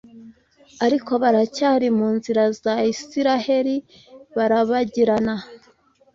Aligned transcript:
Ariko 0.85 1.11
baracyari 1.23 1.87
mu 1.97 2.07
nzira 2.15 2.43
za 2.61 2.73
Isiraheli 2.91 3.75
barabagirana 4.35 5.35